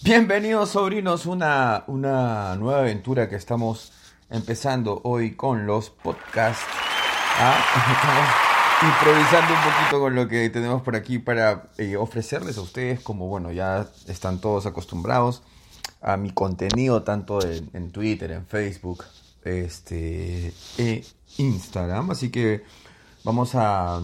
[0.00, 3.92] Bienvenidos sobrinos, una, una nueva aventura que estamos
[4.30, 6.64] empezando hoy con los podcasts.
[7.40, 7.58] ¿ah?
[8.80, 13.26] Improvisando un poquito con lo que tenemos por aquí para eh, ofrecerles a ustedes, como
[13.26, 15.42] bueno, ya están todos acostumbrados
[16.00, 19.04] a mi contenido tanto en, en Twitter, en Facebook,
[19.42, 21.04] este, e
[21.38, 22.12] Instagram.
[22.12, 22.62] Así que
[23.24, 24.00] vamos a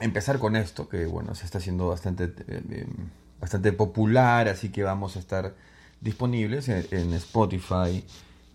[0.00, 2.32] empezar con esto, que bueno, se está haciendo bastante...
[2.48, 2.86] eh,
[3.42, 5.52] bastante popular, así que vamos a estar
[6.00, 8.04] disponibles en, Spotify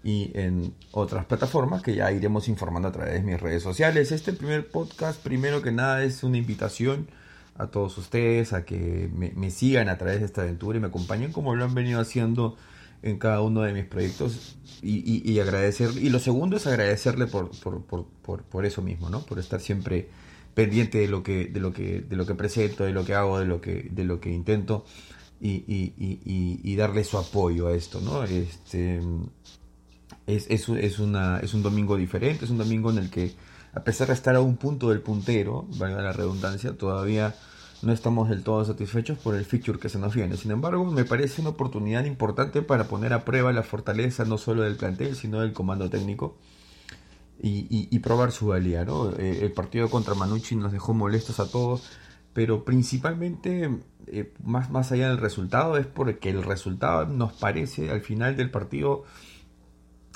[0.01, 4.13] y en otras plataformas que ya iremos informando a través de mis redes sociales.
[4.13, 7.09] Este primer podcast, primero que nada, es una invitación
[7.57, 10.87] a todos ustedes a que me, me sigan a través de esta aventura y me
[10.87, 12.55] acompañen como lo han venido haciendo
[13.03, 15.89] en cada uno de mis proyectos y, y, y agradecer.
[15.97, 19.25] Y lo segundo es agradecerle por, por, por, por, por eso mismo, ¿no?
[19.25, 20.07] Por estar siempre
[20.57, 23.37] pendiente de lo que de lo que de lo que presento de lo que hago
[23.37, 24.85] de lo que de lo que intento
[25.39, 28.99] y, y, y, y darle su apoyo a esto no este
[30.25, 33.33] es, es, es, una es un domingo diferente es un domingo en el que
[33.71, 37.35] a pesar de estar a un punto del puntero valga la redundancia todavía
[37.83, 40.35] no estamos del todo satisfechos por el feature que se nos viene.
[40.35, 44.63] Sin embargo me parece una oportunidad importante para poner a prueba la fortaleza no solo
[44.63, 46.39] del plantel sino del comando técnico
[47.41, 48.85] y, probar su valía.
[48.85, 49.11] ¿no?
[49.11, 51.89] Eh, el partido contra Manucci nos dejó molestos a todos,
[52.33, 53.69] pero principalmente,
[54.07, 58.51] eh, más, más allá del resultado, es porque el resultado nos parece al final del
[58.51, 59.03] partido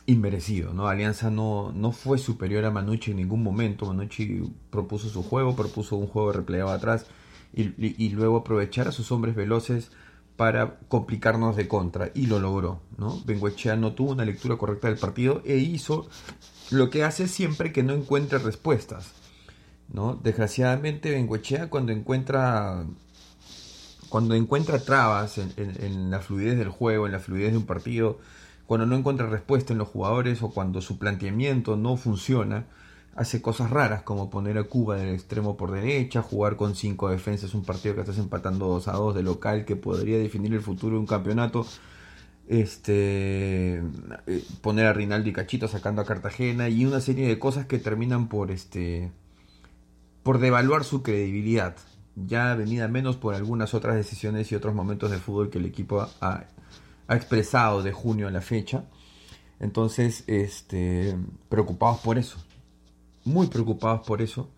[0.05, 0.73] inmerecido.
[0.73, 0.87] ¿no?
[0.87, 3.85] Alianza no, no fue superior a Manucci en ningún momento.
[3.85, 7.05] Manucci propuso su juego, propuso un juego replegado atrás
[7.53, 9.91] y, luego aprovechar a sus hombres veloces
[10.37, 13.21] para complicarnos de contra y lo logró, ¿no?
[13.25, 16.07] Bengoechea no tuvo una lectura correcta del partido e hizo
[16.71, 19.11] lo que hace siempre que no encuentre respuestas.
[19.91, 20.15] ¿no?
[20.15, 22.85] Desgraciadamente Bengoechea cuando encuentra
[24.09, 27.65] cuando encuentra trabas en, en, en, la fluidez del juego, en la fluidez de un
[27.65, 28.19] partido,
[28.65, 32.65] cuando no encuentra respuesta en los jugadores o cuando su planteamiento no funciona,
[33.15, 37.53] hace cosas raras como poner a Cuba del extremo por derecha, jugar con cinco defensas
[37.53, 40.95] un partido que estás empatando 2 a 2 de local que podría definir el futuro
[40.95, 41.65] de un campeonato
[42.51, 43.81] este
[44.59, 48.27] poner a Rinaldo y Cachito sacando a Cartagena y una serie de cosas que terminan
[48.27, 49.09] por este
[50.21, 51.77] por devaluar su credibilidad.
[52.17, 56.05] Ya venida menos por algunas otras decisiones y otros momentos de fútbol que el equipo
[56.19, 56.45] ha,
[57.07, 58.83] expresado de junio a la fecha.
[59.61, 61.15] Entonces este
[61.47, 62.37] preocupados por eso.
[63.23, 64.49] Muy preocupados por eso.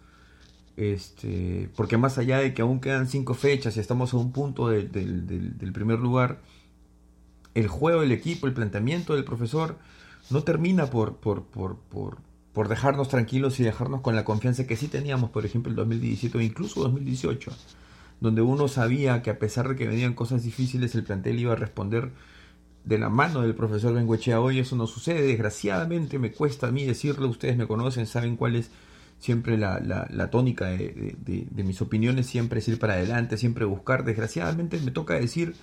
[0.77, 4.69] Este porque más allá de que aún quedan cinco fechas y estamos a un punto
[4.69, 6.39] de, de, de, del primer lugar
[7.53, 9.77] el juego del equipo, el planteamiento del profesor,
[10.29, 11.77] no termina por, por, por,
[12.53, 16.37] por, dejarnos tranquilos y dejarnos con la confianza que sí teníamos, por ejemplo, el 2017
[16.37, 17.51] o incluso 2018,
[18.21, 21.57] donde uno sabía que a pesar de que venían cosas difíciles, el plantel iba a
[21.57, 22.11] responder
[22.85, 24.39] de la mano del profesor Benguechea.
[24.39, 28.55] Hoy eso no sucede, desgraciadamente me cuesta a mí decirlo, ustedes me conocen, saben cuál
[28.55, 28.71] es
[29.19, 33.37] siempre la, la, la tónica de, de, de, mis opiniones, siempre es ir para adelante,
[33.37, 34.03] siempre buscar.
[34.03, 35.55] Desgraciadamente me toca decir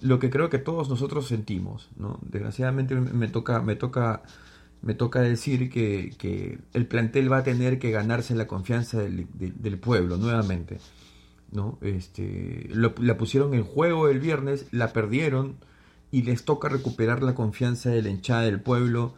[0.00, 2.18] lo que creo que todos nosotros sentimos, ¿no?
[2.22, 4.22] Desgraciadamente me toca, me toca,
[4.82, 9.26] me toca decir que, que el plantel va a tener que ganarse la confianza del,
[9.34, 10.78] de, del pueblo nuevamente,
[11.52, 11.78] ¿no?
[11.82, 15.56] Este, la pusieron en juego el viernes, la perdieron
[16.10, 19.14] y les toca recuperar la confianza de la hinchada del pueblo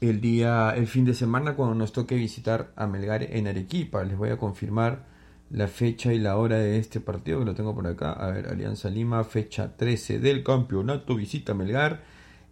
[0.00, 4.04] el día, el fin de semana cuando nos toque visitar a Melgar en Arequipa.
[4.04, 5.06] Les voy a confirmar
[5.50, 8.12] la fecha y la hora de este partido, que lo tengo por acá.
[8.12, 12.02] A ver, Alianza Lima, fecha 13 del campeonato, visita Melgar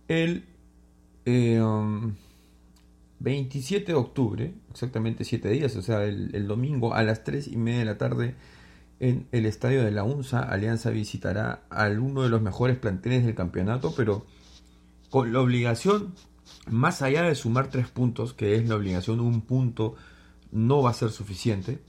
[0.08, 0.44] el
[1.25, 2.14] eh, um,
[3.20, 7.56] 27 de octubre, exactamente 7 días, o sea, el, el, domingo a las 3 y
[7.56, 8.34] media de la tarde
[9.00, 10.41] en el estadio de la UNSA.
[10.41, 14.26] Alianza visitará a uno de los mejores planteles del campeonato, pero
[15.10, 16.14] con la obligación,
[16.69, 19.94] más allá de sumar 3 puntos, que es la obligación, un punto
[20.50, 21.80] no va a ser suficiente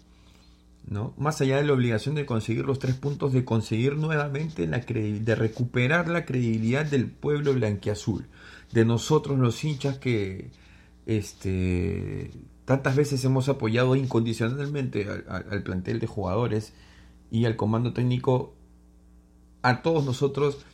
[0.88, 1.14] ¿no?
[1.18, 5.36] Más allá de la obligación de conseguir los tres puntos, de conseguir nuevamente la de
[5.36, 8.28] recuperar la credibilidad del pueblo blanquiazul,
[8.72, 10.52] de nosotros los hinchas que
[11.06, 12.32] este,
[12.66, 16.74] tantas veces hemos apoyado incondicionalmente al, plantel de jugadores
[17.32, 18.56] y al comando técnico,
[19.62, 20.66] a todos nosotros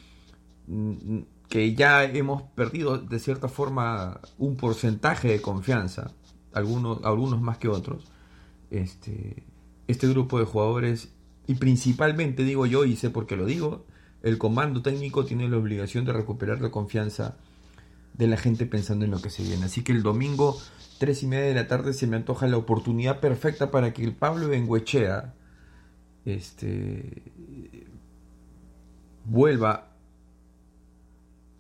[0.67, 6.11] mm, que ya hemos perdido de cierta forma un porcentaje de confianza,
[6.53, 8.05] algunos, algunos más que otros,
[8.69, 9.43] este,
[9.89, 11.09] este grupo de jugadores,
[11.47, 13.87] y principalmente digo yo, y sé por qué lo digo,
[14.21, 17.37] el comando técnico tiene la obligación de recuperar la confianza
[18.13, 19.65] de la gente pensando en lo que se viene.
[19.65, 20.61] Así que el domingo,
[20.99, 24.13] tres y media de la tarde, se me antoja la oportunidad perfecta para que el
[24.13, 24.47] Pablo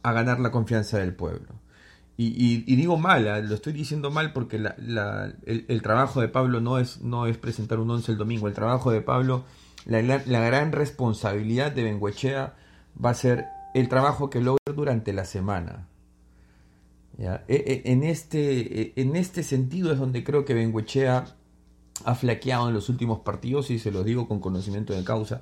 [0.03, 1.47] a ganar la confianza del pueblo.
[2.21, 3.39] Y, digo mal, ¿ah?
[3.39, 7.89] lo estoy diciendo mal porque el, trabajo de Pablo no es, no es presentar un
[7.89, 8.49] once el domingo.
[8.49, 9.45] El trabajo de Pablo,
[9.85, 12.55] la, gran responsabilidad de Benguechea
[13.01, 15.87] va a ser el trabajo que logra durante la semana.
[17.17, 21.23] E, e, en, este, e, en este sentido es donde creo que Benguechea
[22.03, 25.39] ha flaqueado en los últimos partidos y se los digo con conocimiento de causa.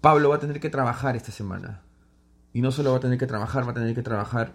[0.00, 1.83] Pablo va a tener que trabajar esta semana.
[2.54, 4.54] Y no solo va a tener que trabajar, va a tener que trabajar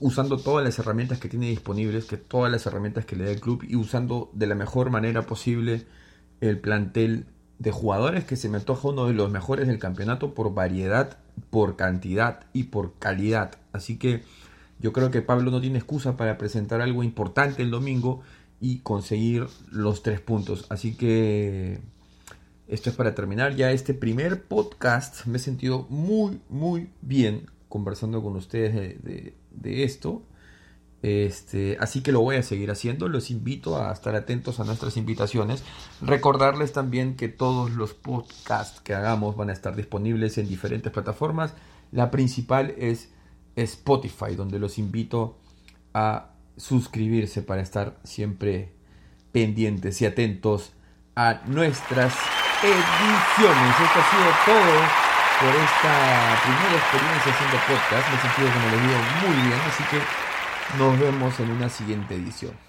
[0.00, 3.40] usando todas las herramientas que tiene disponibles, que todas las herramientas que le da el
[3.40, 5.84] club y usando de la mejor manera posible
[6.40, 7.26] el plantel
[7.58, 11.18] de jugadores que se me antoja uno de los mejores del campeonato por variedad,
[11.50, 13.58] por cantidad y por calidad.
[13.72, 14.22] Así que
[14.78, 18.22] yo creo que Pablo no tiene excusa para presentar algo importante el domingo
[18.60, 20.66] y conseguir los tres puntos.
[20.68, 21.80] Así que
[22.68, 25.24] esto es para terminar ya este primer podcast.
[25.24, 30.22] Me he sentido muy, muy bien conversando con ustedes de, esto.
[31.00, 33.08] Este, así que lo voy a seguir haciendo.
[33.08, 35.64] Los invito a estar atentos a nuestras invitaciones.
[36.02, 41.54] Recordarles también que todos los podcasts que hagamos van a estar disponibles en diferentes plataformas.
[41.90, 43.08] La principal es
[43.56, 45.38] Spotify, donde los invito
[45.94, 48.74] a suscribirse para estar siempre
[49.32, 50.72] pendientes y atentos
[51.16, 52.14] a nuestras
[52.62, 53.80] ediciones.
[53.80, 54.74] Esto ha sido todo
[55.40, 55.94] por esta
[56.42, 58.08] primera experiencia haciendo podcast.
[58.08, 59.60] Me he sentido, como les digo, muy bien.
[59.68, 60.00] Así que
[60.78, 62.67] nos vemos en una siguiente edición.